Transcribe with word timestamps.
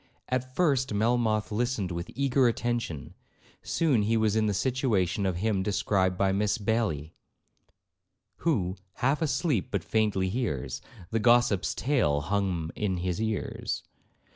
At 0.29 0.55
first 0.55 0.95
Melmoth 0.95 1.51
listened 1.51 1.91
with 1.91 2.09
eager 2.15 2.47
attention; 2.47 3.13
soon 3.61 4.01
he 4.01 4.17
was 4.17 4.35
in 4.35 4.47
the 4.47 4.53
situation 4.55 5.27
of 5.27 5.35
him 5.35 5.61
described 5.61 6.17
by 6.17 6.31
Miss 6.31 6.57
Baillie, 6.57 7.13
'Who, 8.37 8.77
half 8.93 9.21
asleep, 9.21 9.67
but 9.69 9.83
faintly 9.83 10.29
hears, 10.29 10.81
The 11.11 11.19
gossip's 11.19 11.75
tale 11.75 12.21
hum 12.21 12.71
in 12.75 12.97
his 12.97 13.21
ears.' 13.21 13.83